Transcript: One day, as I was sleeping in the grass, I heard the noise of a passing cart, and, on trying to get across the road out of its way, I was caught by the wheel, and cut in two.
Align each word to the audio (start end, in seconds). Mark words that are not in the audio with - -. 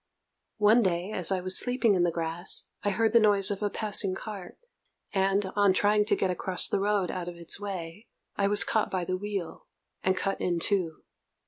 One 0.57 0.81
day, 0.81 1.11
as 1.11 1.31
I 1.31 1.41
was 1.41 1.59
sleeping 1.59 1.93
in 1.93 2.01
the 2.01 2.09
grass, 2.09 2.63
I 2.81 2.89
heard 2.89 3.13
the 3.13 3.19
noise 3.19 3.51
of 3.51 3.61
a 3.61 3.69
passing 3.69 4.15
cart, 4.15 4.57
and, 5.13 5.51
on 5.55 5.73
trying 5.73 6.05
to 6.05 6.15
get 6.15 6.31
across 6.31 6.67
the 6.67 6.79
road 6.79 7.11
out 7.11 7.29
of 7.29 7.35
its 7.37 7.59
way, 7.59 8.07
I 8.35 8.47
was 8.47 8.63
caught 8.63 8.89
by 8.89 9.05
the 9.05 9.15
wheel, 9.15 9.67
and 10.01 10.17
cut 10.17 10.41
in 10.41 10.59
two. 10.59 11.03